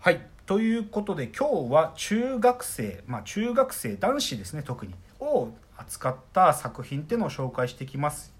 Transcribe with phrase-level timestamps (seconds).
[0.00, 0.20] はい。
[0.46, 8.32] ということで今日は中学生まあ中学生男子ですね特にを扱った作品っていうのを紹介してきます。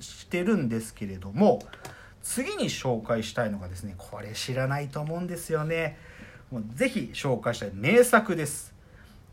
[0.00, 1.60] してるんですけれども
[2.22, 5.96] 次に紹介したいのがですねこれ知らないと思うんですよね。
[6.50, 7.70] もうぜひ紹介したい。
[7.72, 8.74] 名作です。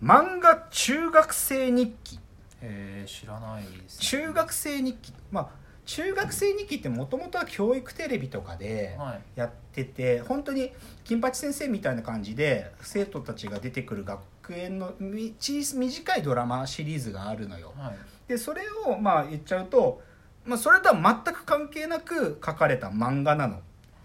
[0.01, 2.19] 漫画中学生日記。
[2.61, 5.13] えー、知らないです、中学生日記。
[5.29, 5.49] まあ
[5.89, 9.21] 中学生日記ってもともとは教育テレビとかではい。
[9.39, 10.71] やってて本当に
[11.03, 14.21] 金八先生みたいな感じで生徒たちが出てくる学
[14.53, 17.73] 園の短いドラマシリーズがあるのよ。
[17.75, 17.95] はい。
[18.27, 20.03] でそれをまあ言っちゃうと、
[20.45, 23.59] まあ、それとは全く関係なく書かれた漫画なの。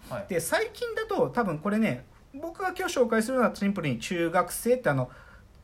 [0.09, 0.25] はい。
[0.27, 5.11] で最近だと多分これね僕が今日紹介するのはシンプルに中学生ってあの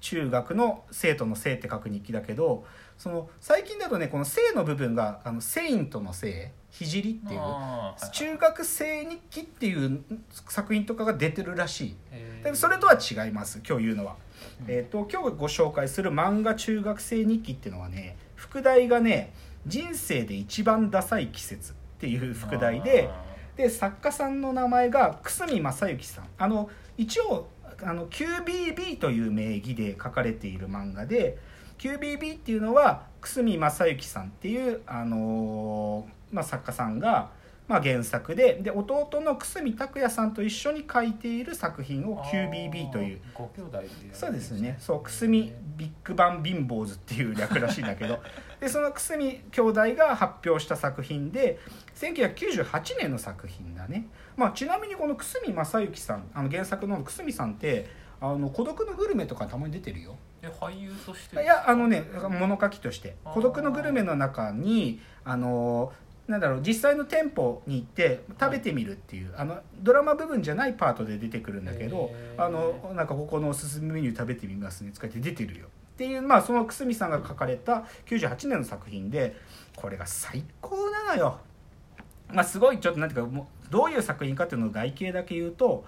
[0.02, 2.64] 中学の生徒の生って書く日記だけど
[3.02, 7.20] その最近だとねこの生の部分があのセイントの生聖っていう
[8.14, 10.04] 中学生日記っていう
[10.48, 11.96] 作品とかが出てるらしい。
[12.12, 12.52] えー。
[12.52, 14.18] でそれとは違います今日言うのは、
[14.68, 14.72] うん。
[14.72, 19.34] えー、と今日ご紹介する漫画中学生日記っていうのはね副題がね
[19.66, 23.10] 「人生で一番ダサい季節」っていう副題で
[23.58, 26.28] で作家さんの名前が久住正幸さん。
[26.38, 27.50] あの一応
[27.84, 31.40] あの QBB という名義で書かれている漫画で
[31.82, 37.32] QBB っていうのは久住正幸さんっていう、あのーまあ、作家さんが、
[37.68, 43.22] まあ、原作でで弟の久住拓也さんと一緒に書いている作品を QBB という。
[43.34, 44.78] ご兄弟でやるんですそうですね。
[44.80, 48.22] そうくすみビッグバン貧乏図っていう略らしいんだけど。
[48.62, 51.58] でそのくすみ兄弟が発表した作品で
[51.96, 54.06] 1998年の作品だね、
[54.38, 61.42] まあ、ちなみにこの久住正幸さんあの原作の久住さんってあの孤独のグルメとかたまに出てるよえ俳優として。
[61.42, 63.34] いやあのね物書きとして「あー。
[63.34, 65.94] 孤独のグルメ」の中にあの
[66.28, 75.68] なんだろう実際の店舗に行って食べてみるっていう、あのドラマ部分じゃないパートで出てくるんだけどあのなんかここのおすすめメニュー食べてみますね使って出てるよ。
[75.68, 79.36] っていうまあその久住さんが書かれた98年の作品で
[79.76, 81.40] これが最高なのよ。
[82.30, 85.86] まあ、すごいちょっとなんていうかもうどういう作品かっていうのを外形だけ言うと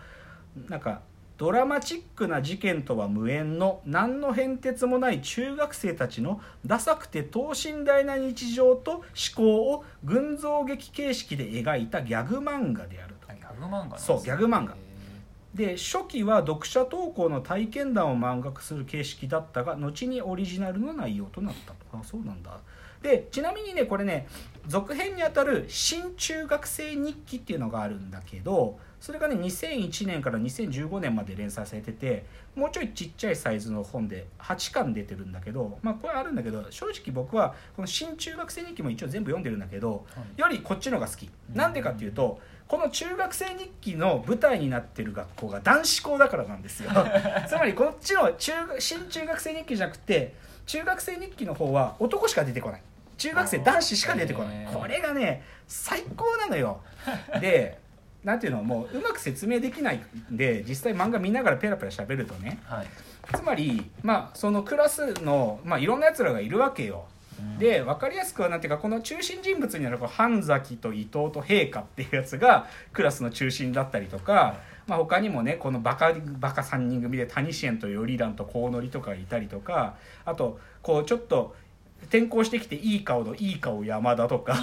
[0.67, 1.01] なんか
[1.37, 9.03] ドラマチックな事件とは無縁の何の変哲もない中学生たちのダサくて等身大な日常と思
[9.35, 14.75] 考を群像劇形式で描いたギャグ漫画であるとあギャグ漫画そうギャグ漫画。
[14.77, 14.93] え
[15.53, 21.77] で初期は読者投稿の体験談を漫画化する形式だったが後にオリジナルの内容となったと。
[21.93, 22.57] あそうなんだ。
[23.03, 24.27] でちなみにねこれね
[24.65, 32.23] 続編にあたる「新中学生日記」っていうのがあるんだけどそれがね2001年から2015年まで連載されてて
[32.55, 40.39] もうちょいちっちゃいサイズの本で8巻出てるんだけどまあこれあるんだけど正直僕はこの「新中学生日記」も一応全部読んでるんだけどはい。
[40.39, 41.29] よりこっちのが好き。
[41.53, 46.89] なんでかっていうとこの中学生日記の舞台になってる学校が男子校だからなんですよ。
[47.45, 50.33] つまりこっちの中新中学生日記じゃなくて
[50.65, 52.81] 中学生日記の方は男しか出てこない。
[53.17, 54.65] 中学生男子しか出てこない。
[54.73, 56.79] これがね最高なのよ。
[57.41, 57.82] で
[58.23, 60.01] なんていうのもううまく説明できない
[60.31, 62.59] んで実際漫画見ながらペラペラ喋るとね。
[62.65, 62.87] はい。
[63.33, 67.05] つまりまあそのクラスの、まあ、いろんなやつらがいるわけよ。
[67.39, 67.57] うん。
[67.59, 74.57] で分かりやすくはなんていうかこの中心人物になるこう半崎と伊藤と陛下っていうやつがクラスの中心だったりとか、
[74.87, 79.95] まあ、他にもねこのバカバカ3人組で谷シエンとヨリランとコウノリとかいたりとか
[80.25, 81.55] あとこうちょっと
[82.03, 84.53] 転校してきていい顔のいい顔山田とか。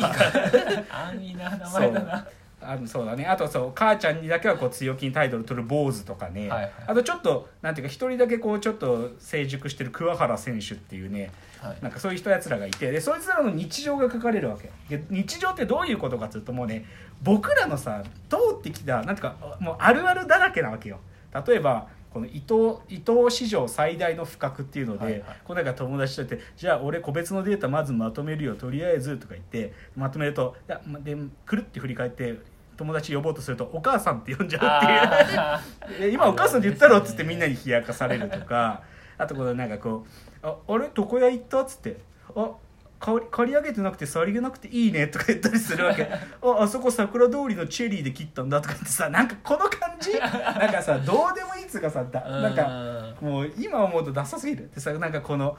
[0.90, 2.26] 安易な名前だな
[2.62, 3.26] あのそうだね。
[3.26, 6.72] あとそう母ちゃんにだけはこう強気に態度を取る坊主とかね、はいはい。
[6.88, 11.30] あとちょっとなんていうか一人だけこうちょっと成熟してる桑原選手っていうね。
[11.60, 11.78] はい。
[11.82, 12.90] なんかそういう人やつらがいて。
[12.90, 14.70] でそいつらの日常が書かれるわけ。
[14.94, 16.84] で日常ってどういうことかっていうともうね
[17.22, 21.00] 僕らのさ通ってきたなんていうかもうあるあるだらけなわけよ。
[21.46, 25.22] 例えばこの伊藤伊藤史上最大の不覚っていうので、はいはい。
[25.44, 31.16] こうな友達とって「じゃあ俺個別のデータまずまとめるよとりあえず」とか言ってまとめるといやまで
[31.46, 32.36] くるって振り返って
[32.76, 36.12] 友達呼ぼうとすると「お母さん」って呼んじゃうっていう。
[36.14, 38.82] 今お母さんって言ったろっつってみんなに冷やかされるとか
[39.18, 40.08] あとこのなんかこう
[40.46, 41.98] 「ああれ床屋行った?」っつって
[42.34, 42.50] 「あ
[42.98, 46.02] 借り借り上げてなくてさりげなくていいね」とか言ったりするわけ
[46.42, 50.18] 「ああそこ桜通りのチェリーで切ったんだ」とか言ってさなんかこの感じ？
[50.18, 54.70] なんかさどうでもいいっつうかさだーなんかうもう今思うとダサすぎる。
[54.74, 55.56] でさなんかこの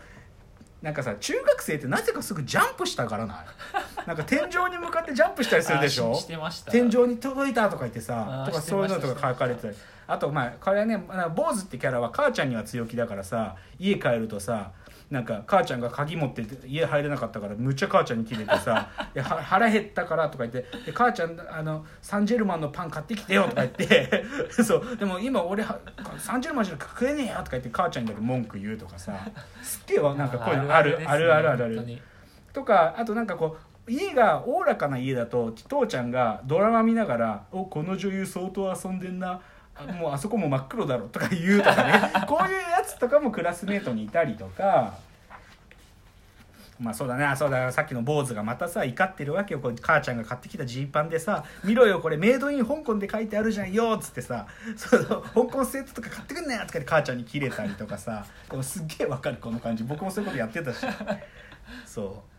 [0.82, 3.34] なんかさ中学生ってなぜかすぐジャンプしたからな。
[3.36, 3.38] い
[4.08, 6.12] なんか天井に向かってジャンプしたりするでしょ？
[6.12, 6.72] あしてました。
[6.72, 9.76] 天井に届いたとか言ってさとかそういうのとか書かれてたり。
[10.08, 14.72] あとまあこれはねまあ坊主ってキャラは母ちゃんには強気だからさ家帰るとさ
[15.12, 24.24] なんか母ちゃんが鍵持ってて家入れなかったからむっちゃ母ちゃんにキレてさ「いやは腹減ったから」とか言ってで「母ちゃんあのサンジェルマンのパン買ってきてよ」とか言って
[24.64, 25.78] そうでも今俺は
[26.18, 29.14] サンジェルマンじゃ食えねえよとか言って母ちゃんにだけ文句言うとかさ
[29.62, 32.02] すっげえわなんかこういうのあるあるあるあるある。
[32.54, 39.40] とかあとなんかこう家がおおらかな家だと父ちゃんがドラマ見ながら「おこの女優相当遊んでんなあ
[39.88, 41.94] もうあそこも真っ黒だろ」とか言うとかね。
[42.28, 44.94] こういうやつとかもクラスメートにいたりとか。
[46.80, 47.24] まあそうだね。
[47.24, 47.72] あそうだ。
[47.72, 49.60] さっきの坊主がまたさ怒ってるわけよ。
[49.60, 58.26] こう母ちゃんが買ってきたジーパンでさ「見ろよこれメイドイン香港で書いてあるじゃんよ」っつってさ「そうそう香港スウェットとか買ってくんなよ」とかで母ちゃんにキレたりとかさ。
[58.50, 59.84] でもすっげえわかるこの感じ。
[59.84, 60.86] 僕もそういうことやってたし。
[61.86, 62.31] そう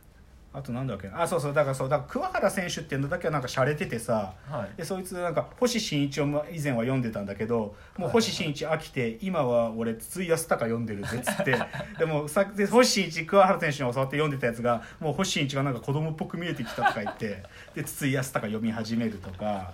[0.55, 4.77] あとなんだっけあそうそうだからそうだから桑原選手っていうのだけはなんか洒落ててさはい。
[4.77, 11.57] でそいつなんか星新一をま以前は読んでたんだけどもう星新一飽きて今は俺筒井康隆読んでるぜっつって。
[11.99, 17.43] でもさで星新一桑原選手に教わって読んでたやつがもう星新一がなんか子供っぽく見えてきたとか言って
[17.75, 19.73] で筒井康隆読み始めるとか。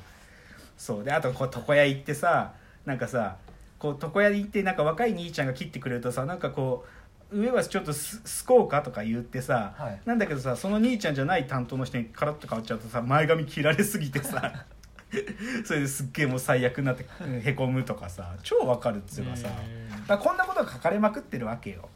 [0.76, 1.04] そう。
[1.04, 2.52] であとこう床屋行ってさ
[2.86, 3.36] なんかさ
[3.78, 6.97] こう床屋に行ってなんか若い兄ちゃんが切ってくれるとさなんかこう
[7.30, 10.00] 上はちょっとすすこうかとか言ってさ、はい。
[10.04, 14.64] なんだけどさその兄ちゃんじゃない担当の人にカラッと変わっちゃうとさ前髪切られすぎてさ
[15.64, 19.48] それですっげえもう最悪になってうんへこむとかさ超わかるっつうかさ
[20.06, 21.88] だこんなことが書かれまくってるわけよ。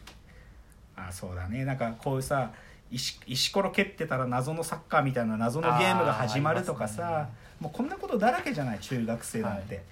[0.96, 1.64] あそうだね。
[1.64, 2.50] なんかこういうさ
[2.90, 7.43] 石石ころ蹴ってたら謎のサッカーみたいな謎のゲームが始まるとかさ、ね。
[7.61, 9.82] もうこんなことだらけじゃない中学生なんて、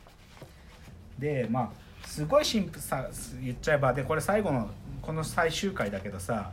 [1.18, 1.70] でまあ
[2.10, 3.06] すごいシンプルさ
[3.40, 3.92] 言っちゃえば。
[3.92, 4.68] でこれ最後の
[5.00, 6.50] この最終回だけどさ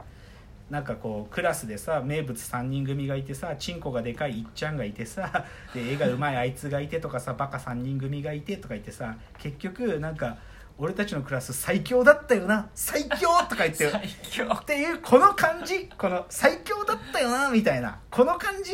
[0.70, 10.38] なんかこうクラスでさ名物3人組がいてさチンコがでかいいっちゃんがいてさ で絵がうまいあいつがいてとかさバカ3人組がいてとか言ってさ結局なんか
[10.78, 14.46] 俺たちのクラス最強だったよな最強とか言って 最強。
[14.54, 18.74] っていうこの感じこの最強だったよなみたいなこの感じ？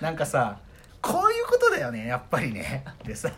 [0.00, 0.60] なんかさ
[1.00, 2.84] こういうことだよねやっぱりね。
[3.04, 3.32] でさ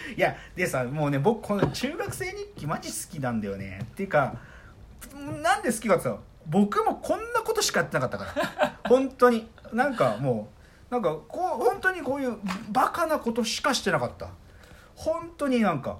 [0.16, 3.80] いやでさもうね僕この中学生日記マジ好きなんだよね。
[3.84, 4.34] っていうか
[5.42, 6.16] なんで好きかってさ
[6.46, 8.78] 僕もこんなことしかやってなかったから。
[8.88, 9.48] 本当に。
[9.72, 10.48] なんかも
[10.90, 12.36] うなんかこう本当にこういう
[12.70, 14.28] バカなことしかしてなかった。
[14.96, 15.98] 本当になんか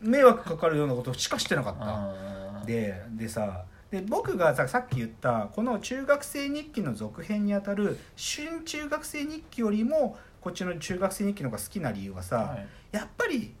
[0.00, 2.66] 迷惑かかるようなことしかしてなかった。
[2.66, 3.64] ででさ
[3.94, 13.54] で僕がささっき言ったこの中学生日記の続編にあたる「春中学生日記」よりもこっちの中学生日記の方が好きな理由はさ、はいやっぱり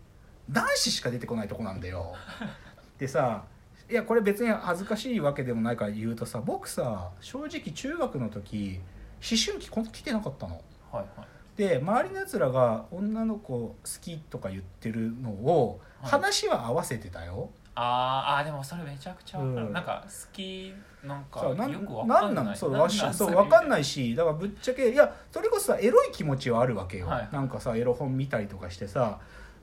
[0.50, 2.14] 男子しか出てこないとこなんだよ。
[2.98, 3.44] でさ
[3.88, 8.80] いやこれ別に恥ずかしいわけでもないから言うとさ僕さ正直中学の時
[9.22, 10.60] 思春期こん来てなかったの。
[10.90, 11.26] はいはい
[11.56, 17.50] で周りのやつらが女の子好きとか言ってるのをはい話は合わせてたよ。
[17.76, 19.72] あーあーでもそれめちゃくちゃわかる、うん。
[19.72, 20.72] なんか好き
[21.02, 22.34] なんかそうなんよくわなんかん？
[22.34, 22.56] ないなん？
[22.56, 27.28] そうわしそうれわかんないしだからぶっちゃけいやそれこそさエロい気持ちはあるわけよ、はい。
[27.32, 29.18] なんかさエロ本見たりとかしてさ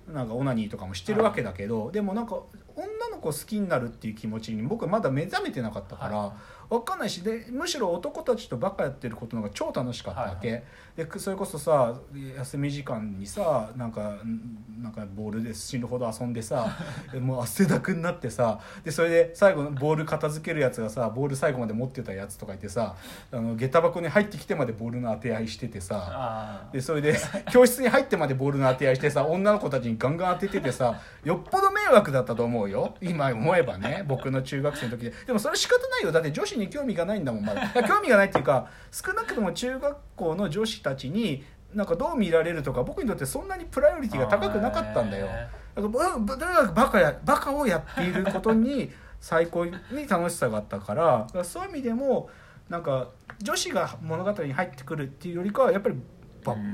[0.08, 2.36] なんかオナニーとかもしてるわけだけど、でもなんか
[2.76, 6.34] 女の子好きになるっていう気持ちに僕まだ目覚めてなかったから、は
[6.72, 10.64] わかんないしでむしろ男たちとバカやってることの方が超楽しかったわけ、はい
[10.96, 11.96] でくそれこそさ
[12.38, 16.78] 休み時間にさなんかんなんかボールで死ぬほど遊んでさ
[17.14, 22.96] で もう汗だくになってさでそれで最後のボール片付けるやつがさボール最後まで持ってたやつとかいてさ
[23.32, 27.18] あの下駄箱に入ってきてまでボールの当て合いしててさでそれで
[27.52, 32.96] 教室に入ってまでボールの当て合いしてさ女の子たちにガンガン当てててさ よっぽど迷惑だったと思うよ。
[33.02, 35.14] 今思えばね僕の中学生の時で。
[35.28, 36.12] でもそれ仕方ないよ。
[36.12, 37.68] だって女子に興味がないんだもんまだ。
[37.84, 41.44] 興味がないっていうか少なくとも中学校の女子たちに
[41.74, 45.28] なんかどう見られるとか僕にとってそんなにプライオリティが高くなかったんだよ。
[45.28, 49.74] へだからばとにかくバカやバカをやっていることに最高に
[50.10, 52.30] 楽しさがあったからそういう意味でも
[52.70, 53.10] なんか
[53.42, 55.96] 女子が物語に入ってくるっていうよりかはやっぱり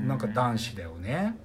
[0.06, 1.36] なんか男子だよね。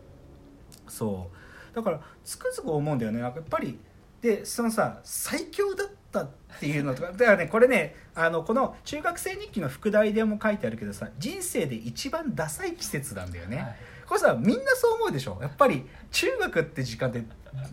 [0.88, 1.38] そう
[1.74, 3.20] だからつくづく思うんだよね。
[3.20, 3.80] なんかやっぱり。
[4.22, 7.12] でそのさ最強だったっていうのとか。
[7.18, 13.76] だからねこれねあのこの中学生日記の副題でも書いてあるけどさ人生で一番ダサい季節なんだよね、はい。
[14.08, 15.38] これさみんなそう思うでしょ？
[15.42, 17.24] やっぱり中学って時間で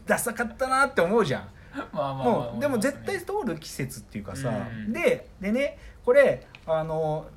[0.06, 1.48] ダサかったなって思うじゃん。
[1.72, 4.52] まあまあまあもうでも絶対そ通る季節っていうかさ、う
[4.88, 4.92] ん。
[4.92, 7.28] ででねこれあの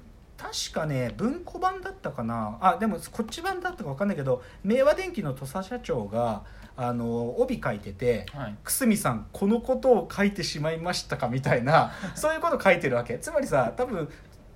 [0.43, 2.57] 確かね文庫版だったかな。
[2.59, 6.43] あでもこっち版だったか分かんないけど明和電機の土佐社長が
[6.75, 8.55] あの帯書いててはい。
[8.65, 13.17] 久住さんこのことを書いてしまいましたかみたいな そういうこと書いてるわけ。
[13.19, 14.09] つまりさ多分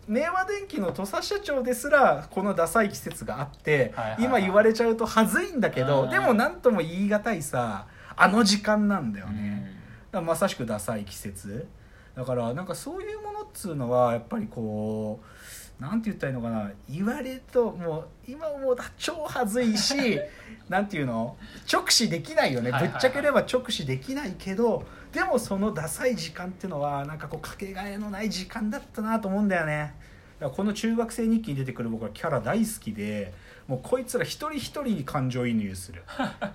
[0.08, 4.24] 明和電機の土佐社長ですらこのダサい季節があって、はいはいはい。
[4.24, 6.10] 今言われちゃうとはずいんだけど、うん。
[6.10, 9.64] でも何とも言い難いさあの時間なんだようね、ん。
[9.64, 9.72] だか
[10.14, 11.68] らまさしくダサい季節。
[12.16, 15.37] だからなんかそういうものっつうのはやっぱりこう
[15.80, 16.72] なんて言ったらいいのかな？
[16.90, 20.20] 言われるともう今もう超はずいし
[20.70, 21.38] なんていうの？
[21.72, 22.72] 直視できないよね。
[22.72, 29.94] ぶっちゃければ直視できないけどでもそのダサい時間っていうのはなんかこうかけがえのない時間だったなと思うんだよね。
[30.40, 33.34] この中学生日記に出てくる僕はキャラ大好きで
[33.68, 36.04] もうこいつら一人一人に感情移入する。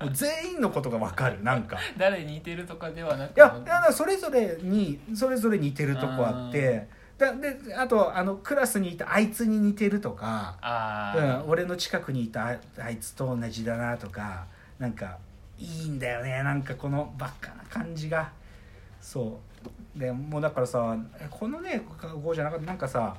[0.00, 1.78] もう全員のことが分かるなんか。
[1.98, 3.36] 誰に似てるとかではなく。
[3.36, 6.88] いやだからそれぞれにそれぞれ似てるとこあって
[7.22, 14.46] だであとあのクラスにいたあいつに似てるとか、ああ、うん、俺の近くにいたああいつと同じだなとか
[14.78, 15.18] なんか
[15.58, 18.30] いいんだよねなんかこのバカな感じが。
[19.00, 19.40] そ
[19.96, 19.98] う。
[19.98, 23.14] でもうだからさえこのねこうじゃなかったなんかさ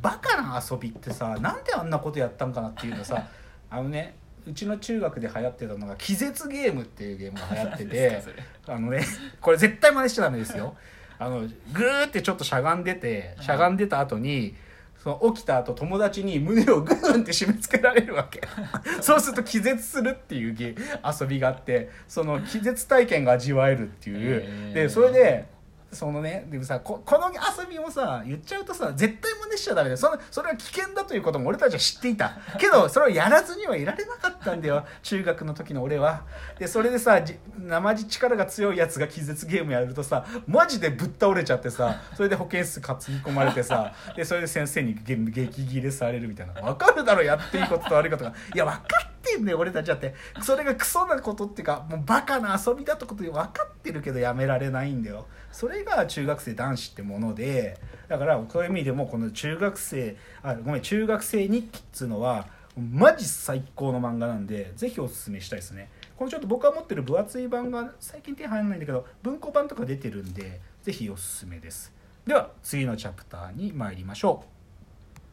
[0.00, 3.28] バカな遊びってさなんであんなことやったんかなっていうのさ
[3.70, 8.22] あのねうちの中学で流行ってたのが気絶ゲームっていうゲームが流行って何て
[8.66, 9.04] あのね
[9.40, 10.76] これ絶対真似しちゃダメですよ
[11.24, 14.54] あのグーってちょっとしゃがんでてしゃがんでた後に
[15.02, 18.42] その起きた後友達に胸をグーンって締め付けられるわけ。
[19.00, 20.74] そうすると気絶するっていうゲ
[21.20, 25.53] 遊びがあってその気絶体験が味わえるっていう、でそれで
[25.94, 32.36] そのねでもさここの遊びもさ言っちゃうとさ絶対真似しちゃダメでそのそれは危険だということも俺たちは知っていた。
[32.58, 34.84] けどそれをやらずにはいられなかったんだよ。
[35.02, 36.24] 中学の時の俺は。
[36.58, 46.54] でそれでさじ生地力が強いやつが気絶ゲームやるとさマジでぶっ倒れちゃってさそれで保健室担ぎ込まれてさでそれで先生に激激切れされるみたいな。
[46.60, 48.34] 分かるだろやっていいことと悪いことが。
[48.54, 50.14] いや分かってんね俺たちだって。
[50.42, 55.26] それがクソなことっていうかもうバカな遊びだってこと分かってるけどやめられないんだよ。
[55.52, 65.90] それが中学生男子ってものでだからそういう意味でもこの中学生あごめん中学生日記っつうのはマジ最高の漫画なんでぜひおすすめしたいですね。
[66.16, 71.92] このちょっと僕が持ってる分厚い版が最近手入らないんだけど文庫版とか出てるんでぜひおすすめです。
[72.26, 74.53] では次のチャプターに参りましょう。